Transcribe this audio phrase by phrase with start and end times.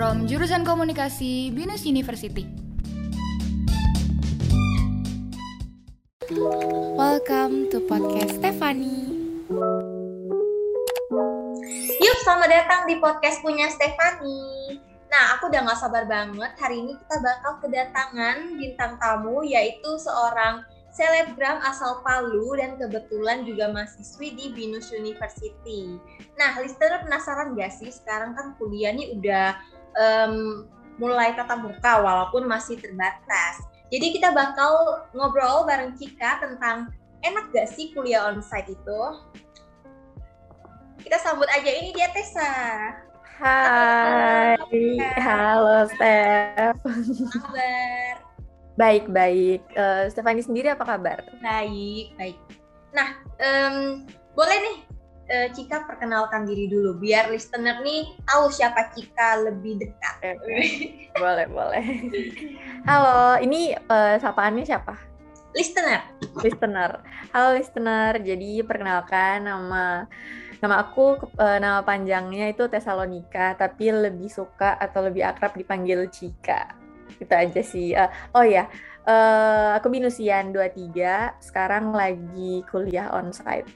[0.00, 2.48] from jurusan komunikasi Binus University.
[6.96, 9.12] Welcome to podcast Stefani.
[12.00, 14.80] Yuk, selamat datang di podcast punya Stefani.
[15.12, 16.48] Nah, aku udah gak sabar banget.
[16.56, 20.64] Hari ini kita bakal kedatangan bintang tamu, yaitu seorang
[20.96, 26.00] selebgram asal Palu dan kebetulan juga mahasiswi di Binus University.
[26.40, 29.60] Nah, listener penasaran gak sih sekarang kan kuliah nih udah
[29.96, 30.66] um,
[31.00, 33.64] mulai tatap muka walaupun masih terbatas.
[33.90, 36.92] Jadi kita bakal ngobrol bareng Cika tentang
[37.26, 39.00] enak gak sih kuliah onsite itu?
[41.00, 42.52] Kita sambut aja ini dia Tessa.
[43.40, 44.60] Hai,
[45.16, 46.76] halo Steph.
[47.32, 48.14] Kabar?
[48.76, 49.64] Baik, baik.
[49.72, 51.24] Uh, Stefani sendiri apa kabar?
[51.40, 52.36] Baik, baik.
[52.92, 54.04] Nah, um,
[54.36, 54.76] boleh nih
[55.30, 60.14] uh, Cika perkenalkan diri dulu biar listener nih tahu siapa Cika lebih dekat.
[60.20, 60.66] Okay.
[61.22, 61.84] boleh, boleh.
[62.84, 64.98] Halo, ini uh, sapaannya siapa?
[65.54, 66.02] Listener.
[66.42, 67.02] Listener.
[67.34, 68.18] Halo listener.
[68.22, 70.06] Jadi perkenalkan nama
[70.60, 76.78] nama aku uh, nama panjangnya itu Tesalonika, tapi lebih suka atau lebih akrab dipanggil Cika
[77.18, 77.90] itu aja sih.
[77.96, 78.70] Uh, oh ya,
[79.08, 83.66] uh, aku Binusian 23, sekarang lagi kuliah onsite.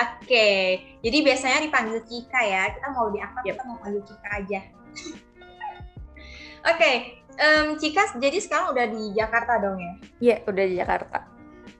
[0.00, 0.64] Oke, okay.
[1.04, 2.72] jadi biasanya dipanggil Cika ya.
[2.72, 3.52] Kita mau lebih akrab, yep.
[3.52, 4.60] kita mau panggil Cika aja.
[4.96, 6.96] Oke, okay.
[7.36, 9.84] um, Cika jadi sekarang udah di Jakarta dong ya?
[9.84, 11.18] Iya, yeah, udah di Jakarta.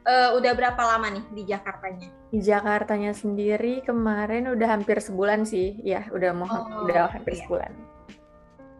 [0.05, 2.09] Uh, udah berapa lama nih di Jakartanya?
[2.29, 7.41] Di Jakartanya sendiri kemarin udah hampir sebulan sih, ya udah mau oh, udah hampir iya.
[7.48, 7.73] sebulan.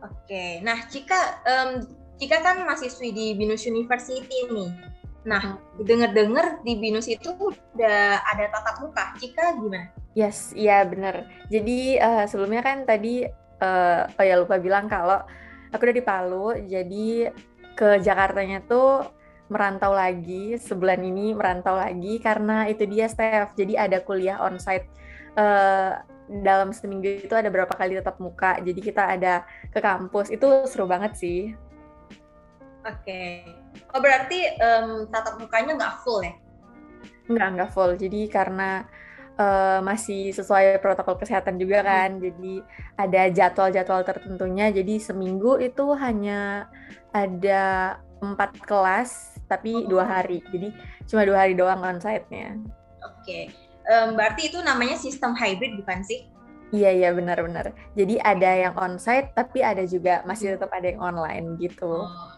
[0.05, 1.71] Oke, nah Cika, um,
[2.21, 4.90] Cika kan mahasiswi di Binus University nih.
[5.27, 5.85] Nah, hmm.
[5.85, 9.05] denger-dengar di Binus itu udah ada tatap muka.
[9.21, 9.93] Cika gimana?
[10.17, 11.29] Yes, iya bener.
[11.53, 13.29] Jadi uh, sebelumnya kan tadi,
[13.61, 15.21] uh, oh ya lupa bilang kalau
[15.71, 17.31] aku udah di Palu, jadi
[17.77, 19.05] ke Jakartanya tuh
[19.51, 23.55] merantau lagi, sebulan ini merantau lagi karena itu dia Steph.
[23.55, 24.89] Jadi ada kuliah onsite
[25.37, 26.01] uh,
[26.31, 29.43] dalam seminggu itu ada berapa kali tetap muka jadi kita ada
[29.75, 31.59] ke kampus itu seru banget sih
[32.85, 33.45] oke okay.
[33.95, 36.35] oh berarti um, tatap mukanya nggak full ya
[37.31, 38.85] nggak nggak full jadi karena
[39.39, 41.89] uh, masih sesuai protokol kesehatan juga hmm.
[41.89, 42.23] kan hmm.
[42.27, 42.55] jadi
[43.01, 46.69] ada jadwal-jadwal tertentunya jadi seminggu itu hanya
[47.15, 50.09] ada empat kelas tapi dua oh.
[50.09, 50.75] hari jadi
[51.09, 52.59] cuma dua hari doang onsite-nya
[53.01, 53.51] oke okay
[53.91, 56.31] um, berarti itu namanya sistem hybrid bukan sih?
[56.71, 57.75] Iya iya benar-benar.
[57.99, 62.07] Jadi ada yang onsite tapi ada juga masih tetap ada yang online gitu.
[62.07, 62.30] Oh.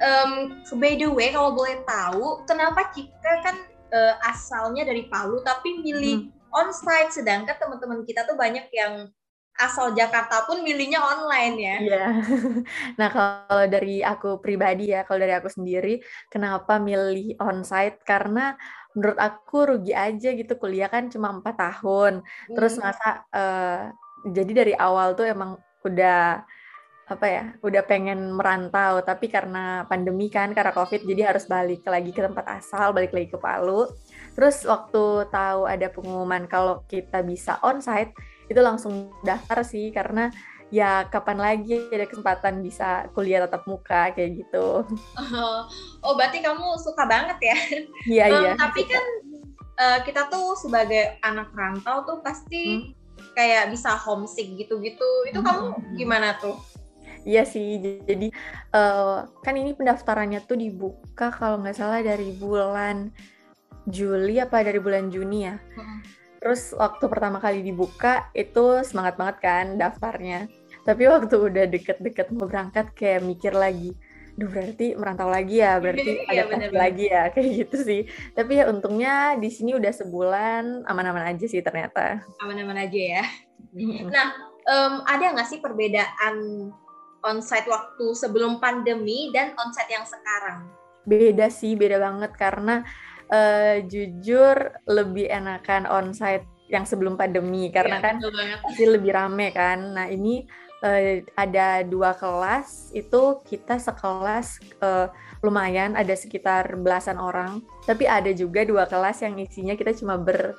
[0.00, 3.56] Um, by the way kalau boleh tahu kenapa kita kan
[3.92, 6.56] uh, asalnya dari Palu tapi milih hmm.
[6.56, 9.12] onsite sedangkan teman-teman kita tuh banyak yang
[9.60, 11.76] asal Jakarta pun milihnya online ya.
[11.84, 12.06] Iya.
[13.00, 16.00] Nah kalau dari aku pribadi ya, kalau dari aku sendiri,
[16.32, 18.00] kenapa milih onsite?
[18.00, 18.56] Karena
[18.94, 22.54] menurut aku rugi aja gitu kuliah kan cuma empat tahun hmm.
[22.58, 23.94] terus masa uh,
[24.26, 25.54] jadi dari awal tuh emang
[25.86, 26.42] udah
[27.10, 32.14] apa ya udah pengen merantau tapi karena pandemi kan karena covid jadi harus balik lagi
[32.14, 33.90] ke tempat asal balik lagi ke Palu
[34.38, 38.14] terus waktu tahu ada pengumuman kalau kita bisa onsite
[38.46, 40.30] itu langsung daftar sih karena
[40.70, 44.86] ya kapan lagi ada kesempatan bisa kuliah tatap muka kayak gitu.
[45.18, 45.60] Oh,
[46.06, 47.56] oh berarti kamu suka banget ya?
[48.06, 48.52] Iya um, iya.
[48.54, 49.04] Tapi kan
[49.82, 53.34] uh, kita tuh sebagai anak rantau tuh pasti hmm?
[53.34, 55.10] kayak bisa homesick gitu-gitu.
[55.26, 55.46] Itu hmm.
[55.46, 55.66] kamu
[55.98, 56.54] gimana tuh?
[57.26, 58.32] Iya sih, jadi
[58.72, 63.12] uh, kan ini pendaftarannya tuh dibuka kalau nggak salah dari bulan
[63.84, 65.60] Juli apa dari bulan Juni ya.
[65.76, 66.00] Hmm.
[66.40, 70.48] Terus waktu pertama kali dibuka itu semangat banget kan daftarnya
[70.84, 73.92] tapi waktu udah deket-deket mau berangkat kayak mikir lagi
[74.30, 78.00] Duh berarti merantau lagi ya, berarti ada ya, lagi ya, kayak gitu sih.
[78.32, 82.24] Tapi ya untungnya di sini udah sebulan aman-aman aja sih ternyata.
[82.40, 83.24] Aman-aman aja ya.
[84.08, 84.28] Nah,
[84.64, 86.70] um, ada nggak sih perbedaan
[87.24, 90.68] onsite waktu sebelum pandemi dan onsite yang sekarang?
[91.04, 92.84] Beda sih, beda banget karena
[93.32, 94.56] uh, jujur
[94.88, 98.16] lebih enakan onsite yang sebelum pandemi karena ya, kan
[98.62, 99.96] pasti lebih rame kan.
[99.96, 100.46] Nah ini
[100.84, 105.08] uh, ada dua kelas itu kita sekelas uh,
[105.40, 110.56] lumayan ada sekitar belasan orang tapi ada juga dua kelas yang isinya kita cuma ber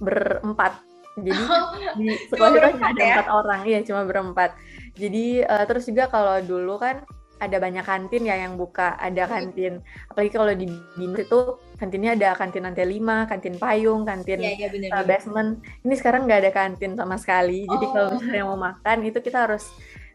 [0.00, 0.80] berempat
[1.18, 1.68] jadi oh,
[1.98, 3.14] di sekolah kita cuma ada ya?
[3.20, 4.50] empat orang iya cuma berempat
[4.96, 7.04] jadi uh, terus juga kalau dulu kan
[7.42, 12.38] ada banyak kantin ya yang buka ada kantin apalagi kalau di binus itu kantinnya ada
[12.38, 16.52] kantin lantai 5, kantin payung kantin ya, ya, bener, uh, basement ini sekarang nggak ada
[16.54, 17.74] kantin sama sekali oh.
[17.74, 18.12] jadi kalau oh.
[18.22, 19.66] misalnya mau makan itu kita harus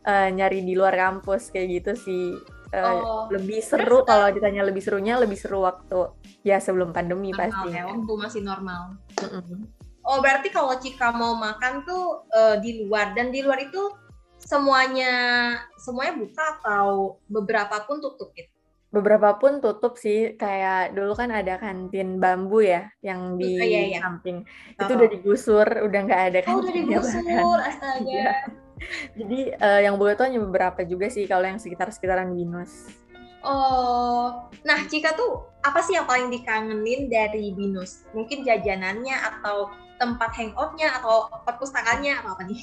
[0.08, 2.26] uh, nyari di luar kampus kayak gitu sih
[2.72, 3.24] uh, oh.
[3.28, 6.16] lebih seru kalau ditanya lebih serunya lebih seru waktu
[6.48, 8.82] ya sebelum pandemi normal, pasti ya, waktu masih normal
[9.20, 9.77] mm -hmm.
[10.07, 13.12] Oh berarti kalau Cika mau makan tuh uh, di luar.
[13.12, 13.92] Dan di luar itu
[14.39, 15.13] semuanya
[15.75, 18.50] semuanya buka atau beberapa pun tutup gitu?
[18.88, 20.39] Beberapa pun tutup sih.
[20.39, 24.00] Kayak dulu kan ada kantin bambu ya yang di oh, iya, iya.
[24.00, 24.48] samping.
[24.80, 24.88] Oh.
[24.88, 28.07] itu udah digusur udah nggak ada kan oh, udah digusur astaga.
[28.07, 28.33] Ya.
[29.18, 32.88] jadi uh, yang buka tuh hanya beberapa juga sih kalau yang sekitar sekitaran binus.
[33.44, 34.48] Oh.
[34.63, 38.07] Nah Cika tuh apa sih yang paling dikangenin dari binus?
[38.15, 39.68] Mungkin jajanannya atau
[39.98, 42.62] tempat hangoutnya atau perpustakaannya atau apa nih?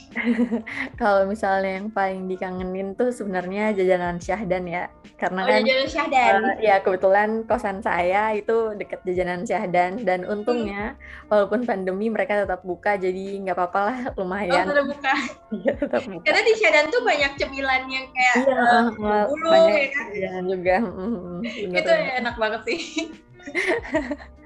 [1.00, 4.84] Kalau misalnya yang paling dikangenin tuh sebenarnya jajanan Syahdan ya,
[5.18, 6.32] karena oh, kan jajanan Syahdan.
[6.40, 11.30] Uh, ya kebetulan kosan saya itu deket jajanan Syahdan dan untungnya hmm.
[11.30, 14.64] walaupun pandemi mereka tetap buka jadi nggak apa-apa lah lumayan.
[14.64, 15.14] Oh tetap buka.
[15.54, 16.24] Iya tetap buka.
[16.26, 20.42] Karena di Syahdan tuh banyak cemilan yang kayak iya, uh, bulu ya kan.
[20.46, 20.76] juga.
[20.82, 21.38] Mm,
[21.74, 22.82] itu ya enak banget sih.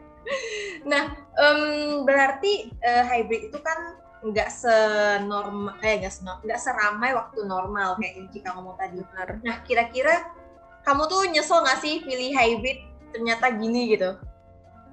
[0.90, 7.94] nah, um, berarti uh, hybrid itu kan nggak senormal, eh nggak nggak seramai waktu normal
[8.02, 8.98] kayak yang Cika ngomong tadi.
[8.98, 9.28] Benar.
[9.46, 10.34] Nah, kira-kira
[10.82, 12.78] kamu tuh nyesel nggak sih pilih hybrid
[13.14, 14.18] ternyata gini gitu?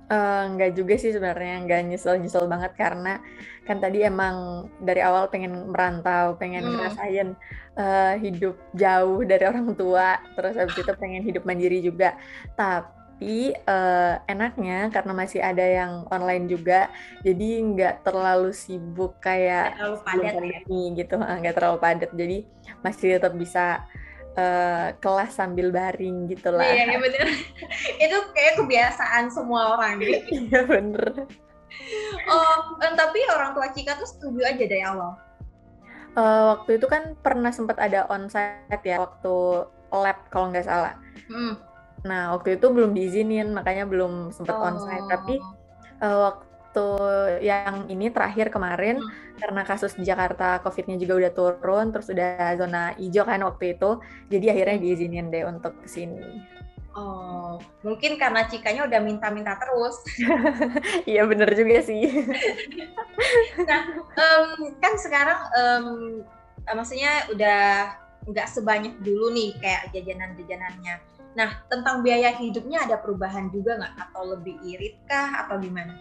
[0.05, 3.17] Uh, nggak juga sih sebenarnya nggak nyesel nyesel banget karena
[3.65, 6.73] kan tadi emang dari awal pengen merantau pengen hmm.
[6.77, 7.29] ngerasain
[7.73, 12.13] uh, hidup jauh dari orang tua terus habis itu pengen hidup mandiri juga
[12.53, 16.91] tapi tapi uh, enaknya karena masih ada yang online juga
[17.23, 20.33] jadi nggak terlalu sibuk kayak terlalu padat.
[20.35, 20.59] ya.
[20.67, 21.15] ini gitu.
[21.15, 22.12] Nggak terlalu padat.
[22.12, 22.44] Jadi
[22.83, 23.88] masih tetap bisa
[24.35, 26.67] uh, kelas sambil baring gitu lah.
[26.67, 27.27] Iya iya bener.
[28.03, 31.23] Itu kayak kebiasaan semua orang gitu iya bener.
[32.27, 35.15] Oh tapi orang tua Cika tuh setuju aja dari awal?
[36.19, 41.00] Uh, waktu itu kan pernah sempat ada onsite ya waktu lab kalau nggak salah.
[41.31, 41.75] Hmm
[42.05, 44.67] Nah, waktu itu belum diizinin, makanya belum sempat oh.
[44.69, 45.09] onsite.
[45.09, 45.35] Tapi
[46.05, 46.87] uh, waktu
[47.41, 49.41] yang ini terakhir kemarin, hmm.
[49.41, 53.97] karena kasus di Jakarta COVID-nya juga udah turun, terus udah zona hijau kan waktu itu,
[54.29, 54.85] jadi akhirnya hmm.
[54.85, 56.55] diizinin deh untuk ke sini.
[56.95, 59.99] Oh, mungkin karena Cikanya udah minta-minta terus.
[61.11, 62.07] Iya bener juga sih.
[63.67, 63.81] nah,
[64.15, 65.87] um, kan sekarang um,
[66.71, 67.91] maksudnya udah
[68.31, 73.93] nggak sebanyak dulu nih kayak jajanan-jajanannya Nah, tentang biaya hidupnya ada perubahan juga nggak?
[74.07, 75.45] Atau lebih irit kah?
[75.45, 75.99] Atau gimana?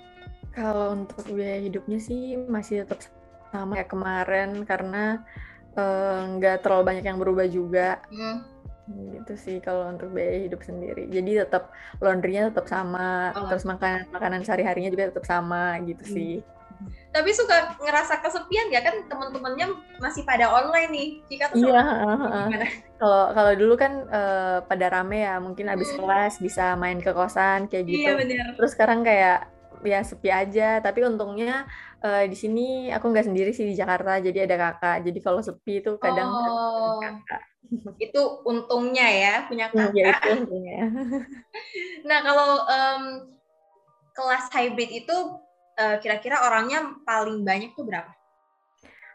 [0.54, 3.10] Kalau untuk biaya hidupnya sih masih tetap
[3.50, 5.22] sama kayak kemarin karena
[5.75, 7.98] eh, nggak uh, terlalu banyak yang berubah juga.
[8.14, 8.46] Hmm.
[8.86, 11.10] Gitu sih kalau untuk biaya hidup sendiri.
[11.10, 13.50] Jadi tetap laundrynya tetap sama, oh.
[13.50, 16.14] terus makanan makanan sehari-harinya juga tetap sama gitu hmm.
[16.14, 16.34] sih
[17.15, 19.71] tapi suka ngerasa kesepian ya kan teman-temannya
[20.03, 21.09] masih pada online nih.
[21.31, 21.82] Jika tuh iya
[22.99, 25.99] kalau kalau dulu kan uh, pada rame ya mungkin abis hmm.
[26.03, 28.03] kelas bisa main ke kosan kayak iya, gitu.
[28.03, 28.47] iya, bener.
[28.59, 29.47] terus sekarang kayak
[29.87, 30.82] ya sepi aja.
[30.82, 31.71] Tapi untungnya
[32.03, 34.19] uh, di sini aku nggak sendiri sih di Jakarta.
[34.19, 35.06] Jadi ada kakak.
[35.06, 37.43] Jadi kalau sepi itu kadang oh, kakak.
[38.03, 40.82] Itu untungnya ya punya kakak ya, itu untungnya.
[42.11, 43.03] nah kalau um,
[44.15, 45.17] kelas hybrid itu
[45.79, 48.11] eh, kira-kira orangnya paling banyak tuh berapa?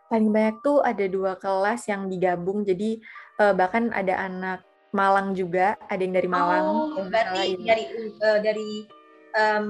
[0.09, 2.97] Paling banyak tuh ada dua kelas yang digabung, jadi
[3.37, 6.65] uh, bahkan ada anak Malang juga, ada yang dari Malang.
[6.65, 7.85] Oh, berarti dari
[8.17, 8.89] uh, dari
[9.37, 9.69] um,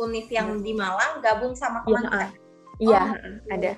[0.00, 0.64] univ yang iya.
[0.64, 2.24] di Malang gabung sama kelas Iya,
[2.80, 3.70] iya oh, ada.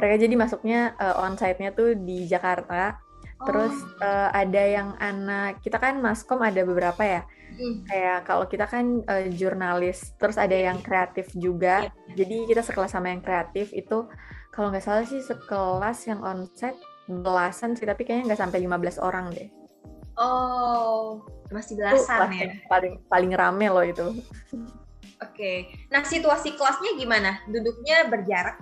[0.00, 2.96] Mereka jadi masuknya uh, onsite-nya tuh di Jakarta.
[3.42, 7.22] Terus uh, ada yang anak kita kan maskom ada beberapa ya
[7.52, 7.84] Hmm.
[7.84, 11.88] Kayak kalau kita kan uh, jurnalis, terus ada yang kreatif juga.
[11.88, 12.24] Yeah.
[12.24, 14.08] Jadi kita sekelas sama yang kreatif itu
[14.52, 19.26] kalau nggak salah sih sekelas yang onsite belasan sih, tapi kayaknya nggak sampai 15 orang
[19.32, 19.48] deh.
[20.16, 22.52] Oh, masih belasan itu ya?
[22.68, 24.06] Paling paling rame loh itu.
[25.22, 25.56] Oke, okay.
[25.86, 27.40] nah situasi kelasnya gimana?
[27.46, 28.58] Duduknya berjarak?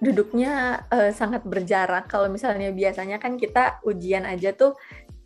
[0.00, 2.08] Duduknya uh, sangat berjarak.
[2.08, 4.72] Kalau misalnya biasanya kan kita ujian aja tuh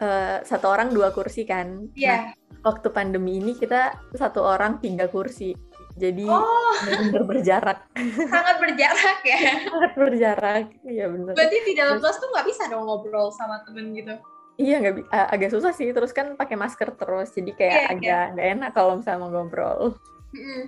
[0.03, 1.89] uh, satu orang dua kursi kan.
[1.95, 2.07] Iya.
[2.07, 2.21] Yeah.
[2.35, 5.53] Nah, waktu pandemi ini kita satu orang tiga kursi
[5.95, 6.75] jadi oh.
[6.83, 7.79] benar berjarak
[8.35, 12.89] sangat berjarak ya sangat berjarak iya benar berarti di dalam kelas tuh nggak bisa dong
[12.89, 14.15] ngobrol sama temen gitu
[14.59, 18.33] iya nggak agak susah sih terus kan pakai masker terus jadi kayak yeah, agak yeah.
[18.35, 19.95] nggak enak kalau misalnya mau ngobrol
[20.35, 20.63] mm -hmm.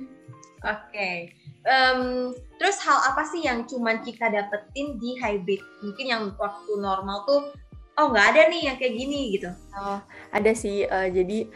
[0.66, 1.30] Oke okay.
[1.62, 7.22] um, terus hal apa sih yang cuman kita dapetin di hybrid mungkin yang waktu normal
[7.24, 7.54] tuh
[7.96, 10.02] oh nggak ada nih yang kayak gini gitu oh
[10.34, 11.46] ada sih uh, jadi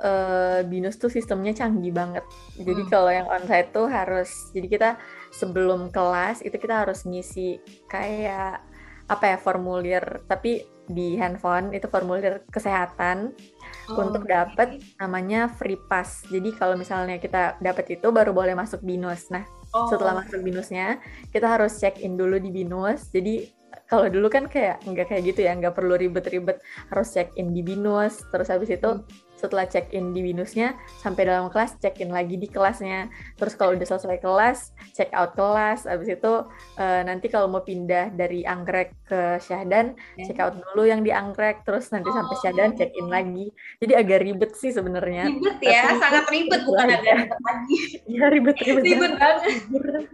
[0.00, 2.24] uh, binus tuh sistemnya canggih banget.
[2.56, 2.90] Jadi hmm.
[2.92, 4.90] kalau yang onsite tuh harus jadi kita
[5.32, 8.60] sebelum kelas itu kita harus ngisi kayak
[9.06, 13.34] apa ya formulir tapi di handphone itu formulir kesehatan
[13.90, 16.24] oh, untuk dapat namanya free pass.
[16.26, 19.28] Jadi kalau misalnya kita dapat itu baru boleh masuk binus.
[19.30, 19.86] Nah, oh.
[19.90, 20.98] setelah masuk binusnya
[21.30, 23.10] kita harus check in dulu di binus.
[23.10, 23.50] Jadi
[23.86, 26.58] kalau dulu kan kayak nggak kayak gitu ya, nggak perlu ribet-ribet.
[26.90, 28.24] Harus check in di binus.
[28.32, 29.04] Terus habis itu hmm.
[29.36, 30.72] setelah check in di binusnya
[31.04, 33.12] sampai dalam kelas check in lagi di kelasnya.
[33.36, 34.58] Terus kalau udah selesai kelas
[34.96, 35.86] check out kelas.
[35.86, 36.32] Abis itu
[36.80, 40.26] uh, nanti kalau mau pindah dari anggrek ke syahdan yeah.
[40.26, 41.62] check out dulu yang di anggrek.
[41.62, 42.16] Terus nanti oh.
[42.16, 43.54] sampai syahdan check in lagi.
[43.78, 45.30] Jadi agak ribet sih sebenarnya.
[45.30, 47.78] Ribet ya Tapi sangat ribet bukan agak ribet lagi.
[48.16, 50.08] Ya ribet ribet, ribet banget.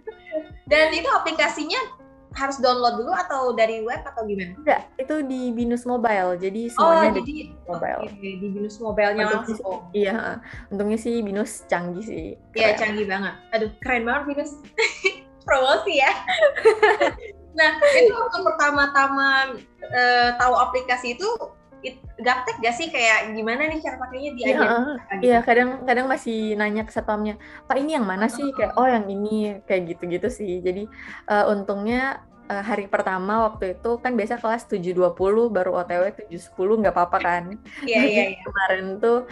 [0.67, 2.02] Dan itu aplikasinya
[2.33, 4.57] harus download dulu atau dari web atau gimana?
[4.57, 6.37] Enggak, itu di Binus Mobile.
[6.41, 7.35] Jadi semuanya oh, jadi,
[7.69, 8.01] mobile.
[8.09, 9.57] Okay, di Binus Mobile-nya langsung.
[9.93, 10.41] Sih, iya,
[10.73, 12.27] untungnya sih Binus canggih sih.
[12.57, 13.39] Iya, canggih banak.
[13.53, 14.53] Aduh, keren banget Binus.
[15.47, 16.13] Promosi ya.
[17.59, 19.59] nah, itu waktu pertama-tama
[19.91, 21.29] uh, tahu aplikasi itu
[22.23, 24.65] gaptek gak sih kayak gimana nih cara pakainya di Iya, gitu?
[25.27, 27.35] iya kadang-kadang masih nanya ke satpamnya,
[27.67, 28.55] Pak ini yang mana sih?
[28.55, 30.63] Kayak oh yang ini kayak gitu-gitu sih.
[30.63, 30.87] Jadi
[31.27, 35.17] uh, untungnya uh, hari pertama waktu itu kan biasa kelas 7.20
[35.51, 37.45] baru OTW 7.10 nggak apa-apa kan.
[37.89, 38.41] Iya, iya, iya.
[38.47, 39.27] Kemarin tuh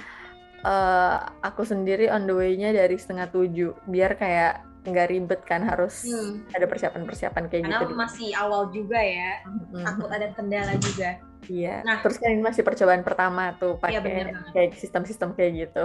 [0.64, 6.08] uh, aku sendiri on the way-nya dari setengah tujuh biar kayak nggak ribet kan harus
[6.08, 6.48] hmm.
[6.56, 7.84] ada persiapan-persiapan kayak Karena gitu.
[7.92, 9.84] Karena masih awal juga ya, hmm.
[9.84, 11.10] takut ada kendala juga.
[11.48, 11.84] Iya.
[11.84, 15.84] Nah, terus kan ini masih percobaan pertama tuh iya, pakai ya, kayak sistem-sistem kayak gitu.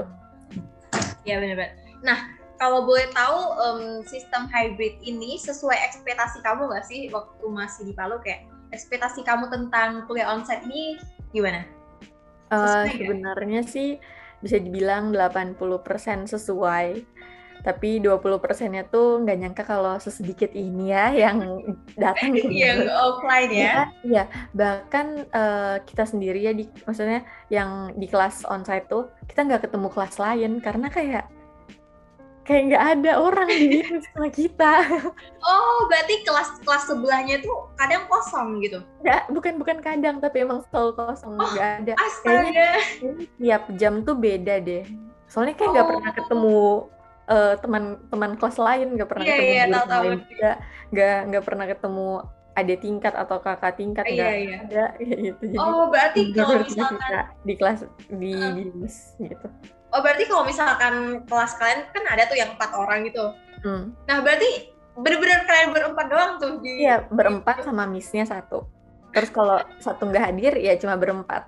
[1.27, 1.71] Iya benar-benar.
[2.05, 2.19] Nah,
[2.55, 7.93] kalau boleh tahu um, sistem hybrid ini sesuai ekspektasi kamu nggak sih waktu masih di
[7.97, 10.95] Palu kayak ekspektasi kamu tentang kuliah onsite ini
[11.35, 11.67] gimana?
[12.53, 13.99] Uh, sebenarnya sih
[14.39, 15.57] bisa dibilang 80%
[16.29, 17.01] sesuai
[17.65, 21.65] tapi 20 persennya tuh nggak nyangka kalau sesedikit ini ya yang
[21.97, 22.53] datang gitu.
[22.53, 23.57] yang offline ya.
[23.57, 24.23] Iya, iya.
[24.53, 29.89] bahkan uh, kita sendiri ya di maksudnya yang di kelas onsite tuh kita nggak ketemu
[29.89, 31.25] kelas lain karena kayak
[32.45, 33.81] kayak nggak ada orang di
[34.13, 34.85] sama kita.
[35.41, 38.85] Oh, berarti kelas-kelas sebelahnya tuh kadang kosong gitu?
[39.01, 41.93] Nggak, bukan bukan kadang, tapi emang selalu kosong oh, nggak ada.
[41.97, 42.37] Astaga.
[42.37, 42.69] Kayaknya
[43.41, 44.85] tiap jam tuh beda deh.
[45.25, 45.89] Soalnya kayak nggak oh.
[45.89, 46.61] pernah ketemu
[47.27, 50.05] teman-teman uh, kelas lain nggak pernah yeah, ketemu yeah, tahu, tahu.
[50.29, 50.51] juga
[50.93, 52.09] nggak nggak pernah ketemu
[52.55, 54.59] ada tingkat atau kakak tingkat nggak yeah, yeah.
[54.63, 54.85] ada
[55.27, 58.53] gitu jadi oh berarti kalau misalkan di kelas di uh.
[58.79, 59.47] bis gitu
[59.91, 60.93] oh berarti kalau misalkan
[61.25, 63.25] kelas kalian kan ada tuh yang empat orang gitu
[63.65, 63.91] hmm.
[64.05, 68.63] nah berarti benar-benar kalian berempat doang tuh di iya berempat sama missnya satu
[69.11, 71.47] terus kalau satu nggak hadir ya cuma berempat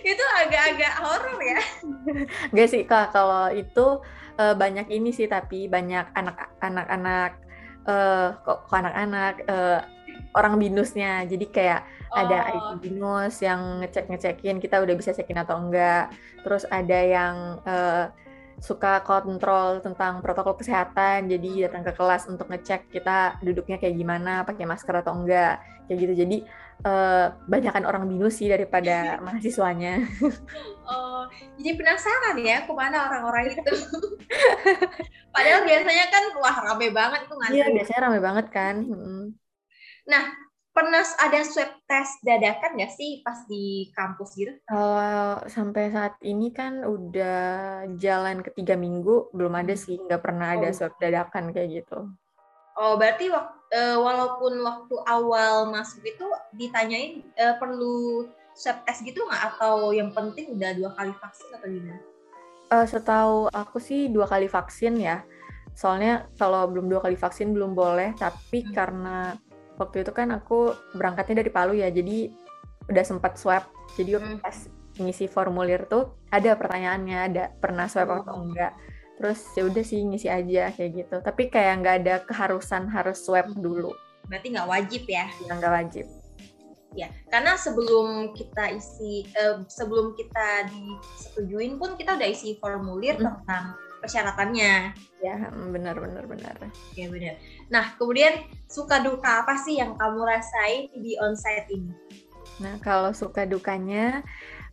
[0.00, 1.60] itu agak-agak horor ya.
[2.56, 4.00] Gak sih kak kalau itu
[4.40, 7.30] uh, banyak ini sih tapi banyak anak-anak anak
[7.86, 9.80] uh, kok, kok anak-anak uh,
[10.34, 11.26] orang binusnya.
[11.26, 12.20] Jadi kayak oh.
[12.20, 16.10] ada IT binus yang ngecek ngecekin kita udah bisa cekin atau enggak.
[16.42, 17.34] Terus ada yang
[17.66, 18.10] uh,
[18.60, 24.44] suka kontrol tentang protokol kesehatan jadi datang ke kelas untuk ngecek kita duduknya kayak gimana
[24.44, 26.14] pakai masker atau enggak kayak gitu.
[26.22, 26.36] Jadi
[26.84, 30.04] uh, banyakkan orang binus sih daripada mahasiswanya.
[30.84, 31.24] Oh
[31.56, 33.74] jadi penasaran ya ke mana orang-orang itu.
[35.34, 38.74] Padahal biasanya kan wah rame banget tuh ngantri iya biasanya rame banget kan
[40.08, 40.24] nah
[40.70, 44.52] pernah ada swab test dadakan nggak sih pas di kampus gitu?
[44.70, 49.82] Kalau sampai saat ini kan udah jalan ketiga minggu belum ada hmm.
[49.82, 50.74] sih nggak pernah ada oh.
[50.74, 52.06] swab dadakan kayak gitu.
[52.78, 59.26] Oh berarti waktu, uh, walaupun waktu awal masuk itu ditanyain uh, perlu swab test gitu
[59.26, 62.00] nggak atau yang penting udah dua kali vaksin atau gimana?
[62.70, 65.26] Uh, setahu aku sih dua kali vaksin ya.
[65.74, 68.70] Soalnya kalau belum dua kali vaksin belum boleh, tapi hmm.
[68.70, 69.34] karena
[69.80, 72.28] waktu itu kan aku berangkatnya dari Palu ya jadi
[72.92, 73.64] udah sempat swab.
[73.96, 74.44] Jadi hmm.
[74.44, 74.68] pas
[75.00, 78.20] ngisi formulir tuh ada pertanyaannya ada pernah swab oh.
[78.20, 78.76] atau enggak.
[79.16, 81.16] Terus ya udah sih ngisi aja kayak gitu.
[81.24, 83.96] Tapi kayak nggak ada keharusan harus swab dulu.
[84.28, 85.24] Berarti nggak wajib ya?
[85.48, 86.06] Ya nggak wajib.
[86.90, 93.24] Ya karena sebelum kita isi uh, sebelum kita disetujuin pun kita udah isi formulir hmm.
[93.24, 94.96] tentang persyaratannya.
[95.20, 96.56] Ya, benar benar benar.
[96.96, 97.36] Ya benar.
[97.68, 101.92] Nah, kemudian suka duka apa sih yang kamu rasain di onsite ini?
[102.60, 104.24] Nah, kalau suka dukanya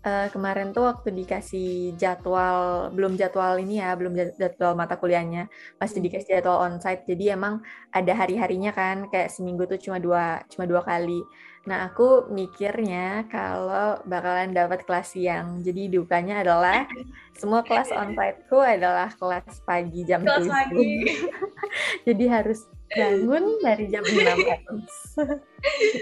[0.03, 5.49] uh, kemarin tuh waktu dikasih jadwal belum jadwal ini ya, belum jadwal mata kuliahnya,
[5.81, 6.05] masih hmm.
[6.11, 7.07] dikasih jadwal onsite.
[7.07, 11.21] Jadi emang ada hari-harinya kan, kayak seminggu tuh cuma dua cuma dua kali.
[11.67, 15.59] Nah, aku mikirnya kalau bakalan dapat kelas siang.
[15.59, 16.87] Jadi dukanya adalah
[17.39, 20.51] semua kelas onsite-ku adalah kelas pagi jam kelas 7.
[20.51, 20.95] Pagi.
[22.07, 22.63] Jadi harus
[22.95, 24.15] bangun dari jam 6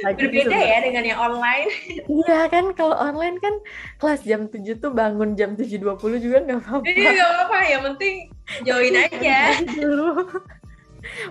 [0.06, 1.70] Berbeda ya dengan yang online.
[2.06, 3.56] Iya kan, kalau online kan
[3.98, 5.82] kelas jam 7 tuh bangun jam 7.20
[6.22, 6.86] juga nggak apa-apa.
[6.86, 8.16] Iya nggak apa-apa, yang penting
[8.68, 9.38] join aja.
[9.66, 10.28] dulu.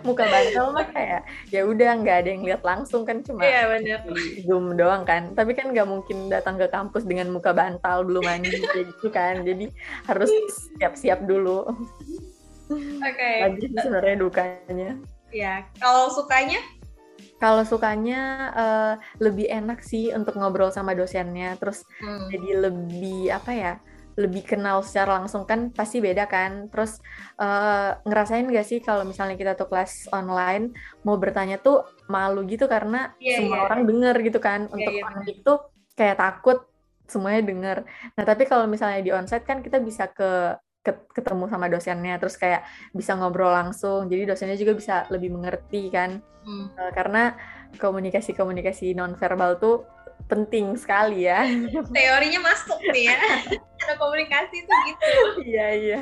[0.07, 4.07] Muka bantal mah kayak ya udah nggak ada yang lihat langsung kan cuma iya, bener.
[4.47, 5.35] zoom doang kan.
[5.35, 9.43] Tapi kan nggak mungkin datang ke kampus dengan muka bantal belum mandi gitu kan.
[9.43, 9.71] Jadi
[10.07, 10.31] harus
[10.79, 11.67] siap-siap dulu.
[12.71, 13.03] Oke.
[13.03, 13.37] Okay.
[13.45, 14.91] Lagi sebenarnya dukanya.
[15.35, 16.63] Ya, kalau sukanya?
[17.43, 18.21] Kalau sukanya
[18.55, 22.31] uh, lebih enak sih untuk ngobrol sama dosennya, terus hmm.
[22.31, 23.75] jadi lebih apa ya?
[24.15, 26.71] lebih kenal secara langsung kan pasti beda kan.
[26.71, 27.03] Terus
[27.43, 30.71] uh, ngerasain gak sih kalau misalnya kita tuh kelas online
[31.03, 33.65] mau bertanya tuh malu gitu karena yeah, semua yeah.
[33.67, 34.71] orang denger gitu kan.
[34.71, 35.53] Yeah, Untuk yeah, online itu
[35.99, 36.59] kayak takut
[37.11, 37.79] semuanya denger.
[38.15, 42.63] Nah tapi kalau misalnya di onsite kan kita bisa ke ketemu sama dosennya terus kayak
[42.93, 44.07] bisa ngobrol langsung.
[44.07, 46.21] Jadi dosennya juga bisa lebih mengerti kan.
[46.45, 46.69] Hmm.
[46.77, 47.33] uh, karena
[47.81, 49.89] komunikasi komunikasi nonverbal tuh
[50.29, 51.45] penting sekali ya.
[51.97, 53.19] Teorinya masuk nih ya.
[53.85, 55.09] Ada komunikasi tuh gitu.
[55.45, 56.01] Iya iya.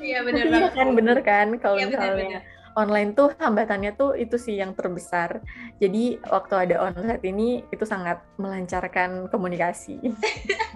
[0.00, 1.48] Iya benar iya kan bener kan?
[1.60, 2.72] Kalau ya, misalnya bener, bener.
[2.72, 5.44] online tuh hambatannya tuh itu sih yang terbesar.
[5.76, 10.00] Jadi waktu ada onsite ini itu sangat melancarkan komunikasi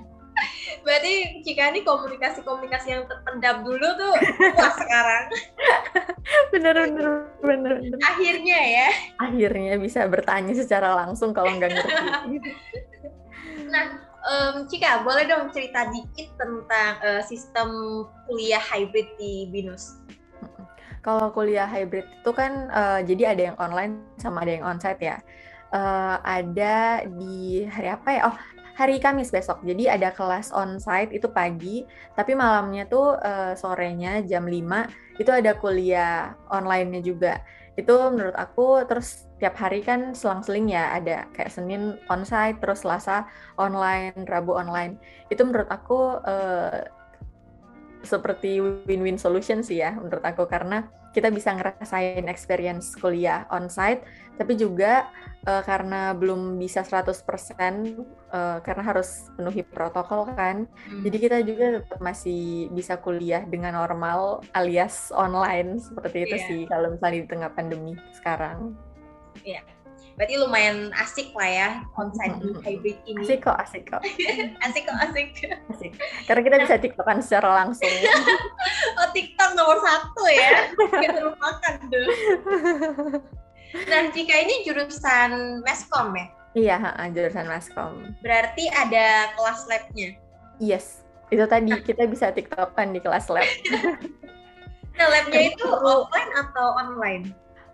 [0.87, 4.15] berarti jika ini komunikasi-komunikasi yang terpendam dulu tuh
[4.55, 5.25] wah sekarang.
[6.55, 7.07] Bener bener
[7.43, 7.73] bener
[8.07, 8.89] akhirnya ya.
[9.19, 12.39] Akhirnya bisa bertanya secara langsung kalau nggak ngerti.
[13.67, 17.69] Nah um, Cika boleh dong cerita dikit tentang uh, sistem
[18.31, 19.99] kuliah hybrid di binus?
[21.03, 25.19] Kalau kuliah hybrid itu kan uh, jadi ada yang online sama ada yang onsite ya.
[25.75, 28.21] Uh, ada di hari apa ya?
[28.31, 28.39] Oh,
[28.77, 29.65] hari Kamis besok.
[29.65, 35.57] Jadi ada kelas onsite itu pagi, tapi malamnya tuh uh, sorenya jam 5 itu ada
[35.57, 37.41] kuliah online-nya juga.
[37.73, 43.25] Itu menurut aku terus tiap hari kan selang-seling ya ada kayak Senin onsite, terus Selasa
[43.57, 45.01] online, Rabu online.
[45.33, 46.85] Itu menurut aku uh,
[48.05, 50.87] seperti win-win solution sih ya menurut aku karena
[51.17, 54.05] kita bisa ngerasain experience kuliah onsite
[54.37, 55.09] tapi juga
[55.49, 60.69] uh, karena belum bisa 100% uh, eh, karena harus penuhi protokol kan.
[60.69, 61.01] Hmm.
[61.01, 66.47] Jadi kita juga tetap masih bisa kuliah dengan normal alias online seperti itu yeah.
[66.53, 68.77] sih kalau misalnya di tengah pandemi sekarang.
[69.41, 69.65] Iya.
[69.65, 69.65] Yeah.
[70.17, 72.65] Berarti lumayan asik lah ya onsite mm -hmm.
[72.65, 73.21] hybrid ini.
[73.21, 74.01] Asik kok, asik kok.
[74.65, 75.29] asik kok, asik.
[75.69, 75.93] Asik.
[76.25, 77.89] Karena kita bisa tiktokan secara langsung.
[79.17, 80.51] TikTok nomor satu ya.
[81.01, 82.07] Kita terlupakan tuh.
[83.89, 86.27] Nah, jika ini jurusan Meskom ya?
[86.57, 86.77] Iya,
[87.13, 88.13] jurusan Meskom.
[88.21, 90.17] Berarti ada kelas labnya?
[90.57, 93.45] Yes, itu tadi kita bisa tiktokan di kelas lab.
[94.97, 97.25] nah, labnya itu offline atau online?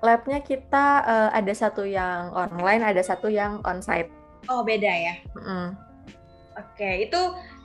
[0.03, 4.11] Labnya kita uh, ada satu yang online, ada satu yang onsite.
[4.51, 5.15] Oh, beda ya?
[5.39, 5.79] Mm.
[6.59, 6.95] Oke, okay.
[7.07, 7.21] itu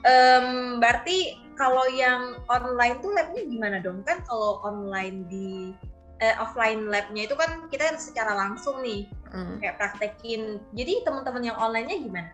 [0.06, 4.06] um, berarti kalau yang online tuh labnya gimana dong?
[4.06, 5.74] Kan kalau online di
[6.22, 9.62] uh, offline labnya itu kan kita secara langsung nih hmm.
[9.62, 12.30] kayak praktekin jadi teman-teman yang onlinenya gimana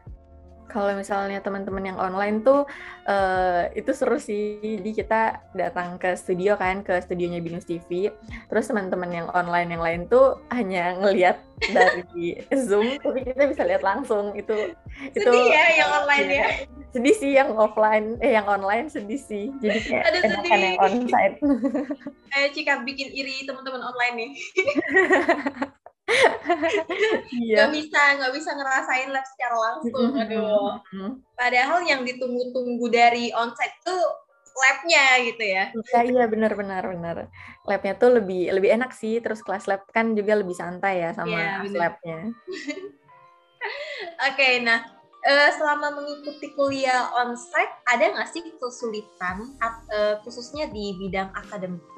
[0.69, 2.67] kalau misalnya teman-teman yang online tuh
[3.07, 4.59] uh, itu seru sih.
[4.81, 8.11] Jadi kita datang ke studio kan ke studionya Binus TV
[8.49, 11.39] terus teman-teman yang online yang lain tuh hanya ngelihat
[11.71, 14.35] dari zoom tapi kita bisa lihat langsung.
[14.35, 14.75] Itu
[15.15, 16.47] sedih itu ya yang online ya,
[16.95, 19.53] sedih sih yang offline eh yang online sedih sih.
[19.63, 21.37] Jadi kayak Aduh, enakan yang onsite.
[22.35, 24.31] Eh Cika bikin iri teman-teman online nih
[27.41, 27.65] iya.
[27.65, 30.81] Gak bisa nggak bisa ngerasain live secara langsung aduh.
[31.33, 34.03] Padahal yang ditunggu-tunggu dari onsite tuh
[34.55, 35.65] labnya gitu ya.
[35.75, 37.17] Iya iya benar benar benar.
[37.67, 41.35] Labnya tuh lebih lebih enak sih terus kelas lab kan juga lebih santai ya sama
[41.35, 42.19] yeah, labnya.
[44.29, 44.85] Oke okay, nah
[45.25, 51.94] uh, selama mengikuti kuliah onsite ada nggak sih kesulitan uh, khususnya di bidang akademik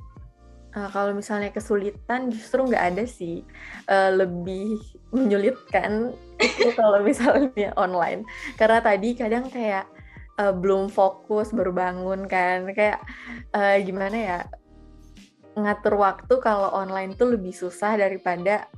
[0.77, 3.41] Uh, kalau misalnya kesulitan justru nggak ada sih.
[3.89, 4.77] Uh, lebih
[5.09, 8.29] menyulitkan itu kalau misalnya online.
[8.61, 9.89] Karena tadi kadang kayak
[10.37, 12.69] uh, belum fokus baru bangun kan.
[12.77, 13.01] Kayak
[13.57, 14.39] uh, gimana ya
[15.57, 18.69] ngatur waktu kalau online tuh lebih susah daripada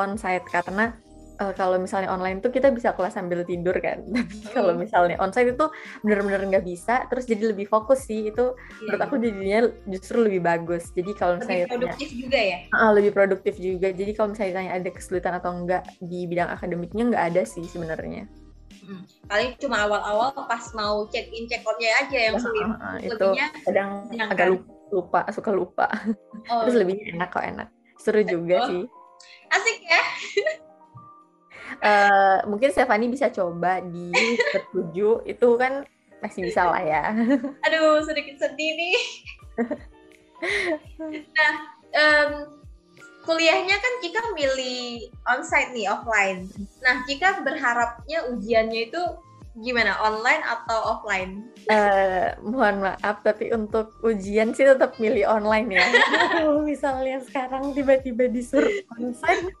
[0.00, 0.48] onsite.
[0.48, 0.96] Karena
[1.40, 4.82] uh, kalau misalnya online tuh kita bisa kelas sambil tidur kan tapi kalau hmm.
[4.86, 5.66] misalnya onsite itu
[6.02, 8.80] benar-benar nggak bisa terus jadi lebih fokus sih itu yeah.
[8.84, 9.58] menurut aku jadinya
[9.90, 13.88] justru lebih bagus jadi kalau misalnya lebih produktif tanya, juga ya uh, lebih produktif juga
[13.90, 18.26] jadi kalau misalnya tanya ada kesulitan atau enggak di bidang akademiknya nggak ada sih sebenarnya
[18.84, 19.00] Hmm.
[19.32, 22.68] Paling cuma awal-awal pas mau check in check outnya aja yang sulit.
[22.68, 23.28] Uh, uh, itu
[23.64, 24.60] kadang agak
[24.94, 25.86] lupa suka lupa
[26.50, 26.62] oh.
[26.64, 27.68] terus lebih enak kok enak
[27.98, 28.68] seru juga oh.
[28.70, 28.82] sih
[29.50, 30.02] asik ya
[31.80, 34.10] uh, mungkin Stefani bisa coba di
[34.54, 35.86] ketujuh itu kan
[36.22, 37.04] masih bisa lah ya
[37.66, 38.96] aduh sedikit sedih nih
[41.34, 41.52] nah
[41.94, 42.30] um,
[43.24, 46.44] kuliahnya kan Cika milih onsite nih offline.
[46.84, 49.02] Nah Cika berharapnya ujiannya itu
[49.64, 51.48] gimana online atau offline?
[51.70, 55.86] Uh, mohon maaf tapi untuk ujian sih tetap milih online ya.
[56.68, 59.56] Misalnya sekarang tiba-tiba disuruh onsite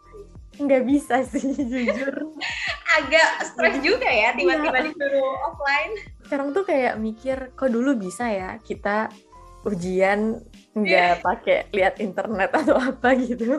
[0.58, 2.34] nggak bisa sih jujur.
[2.94, 4.84] Agak stres juga ya tiba-tiba ya.
[4.90, 5.92] disuruh offline.
[6.24, 9.10] Sekarang tuh kayak mikir kok dulu bisa ya kita
[9.64, 10.38] ujian
[10.76, 13.58] nggak pakai lihat internet atau apa gitu.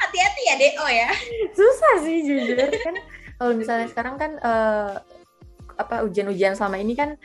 [0.00, 1.10] Hati-hati ya DO ya.
[1.52, 2.94] Susah sih jujur kan.
[3.36, 5.02] Kalau misalnya sekarang kan uh,
[5.76, 7.18] apa ujian-ujian selama ini kan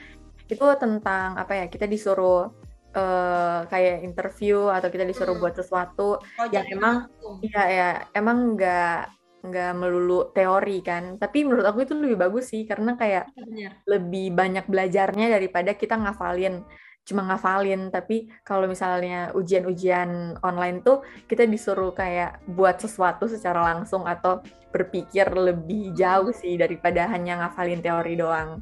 [0.48, 2.48] itu tentang apa ya kita disuruh
[2.97, 5.43] uh, kayak interview atau kita disuruh hmm.
[5.45, 7.05] buat sesuatu oh, yang emang
[7.45, 9.13] iya ya emang nggak
[9.47, 13.86] nggak melulu teori kan tapi menurut aku itu lebih bagus sih karena kayak Benar.
[13.86, 16.65] lebih banyak belajarnya daripada kita ngafalin
[17.07, 24.03] cuma ngafalin tapi kalau misalnya ujian-ujian online tuh kita disuruh kayak buat sesuatu secara langsung
[24.03, 24.43] atau
[24.75, 28.60] berpikir lebih jauh sih daripada hanya ngafalin teori doang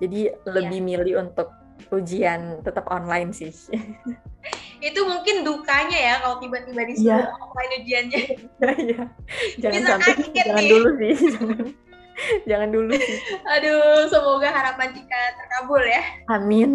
[0.00, 0.88] jadi lebih yeah.
[0.96, 1.52] milih untuk
[1.90, 3.50] ujian tetap online sih
[4.88, 7.40] itu mungkin dukanya ya kalau tiba-tiba disuruh yeah.
[7.40, 8.20] offline ujiannya
[8.92, 9.06] yeah.
[9.60, 10.70] jangan Bisa sampai jangan nih.
[10.70, 11.58] dulu sih jangan
[12.46, 16.72] jangan dulu sih aduh semoga harapan Cika terkabul ya amin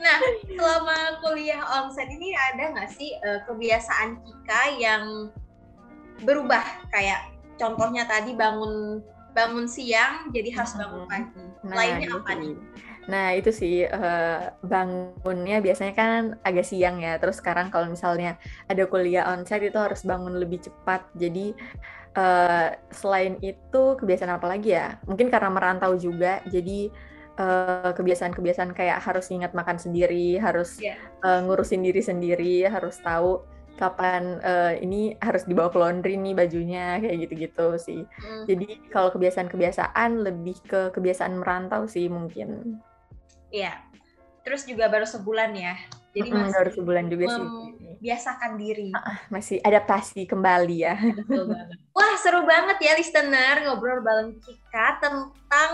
[0.00, 5.28] nah, selama kuliah onsite ini ada nggak sih uh, kebiasaan Kika yang
[6.24, 6.64] berubah?
[6.88, 11.44] Kayak contohnya tadi bangun bangun siang jadi harus bangun pagi.
[11.64, 12.42] Nah, Lainnya apa gitu.
[12.42, 12.54] nih?
[13.10, 17.18] Nah itu sih uh, bangunnya biasanya kan agak siang ya.
[17.18, 18.38] Terus sekarang kalau misalnya
[18.70, 21.08] ada kuliah onsite itu harus bangun lebih cepat.
[21.18, 21.56] Jadi
[22.18, 25.02] uh, selain itu kebiasaan apa lagi ya?
[25.08, 26.44] Mungkin karena merantau juga.
[26.46, 26.92] Jadi
[27.32, 31.00] Eh, kebiasaan-kebiasaan uh, kayak harus ingat makan sendiri, harus yeah.
[31.24, 31.24] Iya.
[31.24, 33.40] uh, ngurusin diri sendiri, harus tahu
[33.80, 38.04] kapan uh, ini harus dibawa ke laundry nih bajunya kayak gitu-gitu sih.
[38.04, 38.44] Mm.
[38.44, 42.76] Jadi kalau kebiasaan-kebiasaan lebih ke kebiasaan merantau sih mungkin.
[43.52, 43.72] Iya.
[44.42, 45.76] Terus juga baru sebulan ya.
[46.12, 47.46] Jadi mm -hmm, masih baru sebulan juga sih.
[48.02, 48.90] Biasakan diri.
[48.90, 50.96] Uh, masih adaptasi kembali ya.
[51.94, 55.70] Wah, seru banget ya listener ngobrol bareng Cika tentang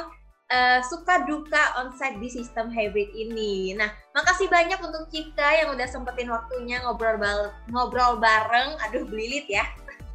[0.52, 3.72] uh, suka duka onsite di sistem hybrid ini.
[3.74, 7.16] Nah, makasih banyak untuk Cika yang udah sempetin waktunya ngobrol
[7.72, 8.76] ngobrol bareng.
[8.88, 9.64] Aduh, belilit ya.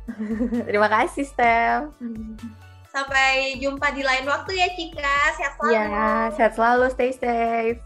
[0.70, 1.90] Terima kasih, Steph.
[2.94, 5.18] Sampai jumpa di lain waktu ya, Cika.
[5.34, 5.74] Sehat selalu.
[5.74, 6.86] Ya, sehat selalu.
[6.94, 7.82] Stay safe.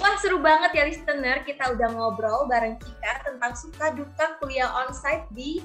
[0.00, 5.28] Wah seru banget ya listener, kita udah ngobrol bareng Cika tentang suka duka kuliah onsite
[5.36, 5.60] di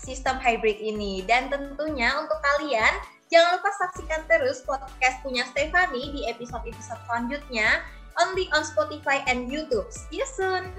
[0.00, 1.20] sistem hybrid ini.
[1.28, 7.82] Dan tentunya untuk kalian Jangan lupa saksikan terus podcast punya Stefani di episode-episode selanjutnya
[8.22, 9.90] only on Spotify and YouTube.
[9.90, 10.70] See you soon!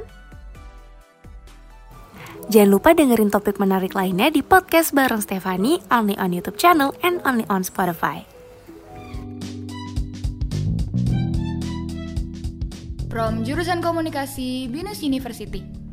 [2.47, 7.19] Jangan lupa dengerin topik menarik lainnya di podcast bareng Stefani only on YouTube channel and
[7.27, 8.23] only on Spotify.
[13.07, 15.86] From jurusan komunikasi Binus University.